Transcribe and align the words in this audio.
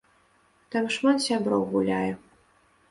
Там 0.75 0.89
шмат 0.97 1.17
сяброў 1.27 1.71
гуляе. 1.77 2.11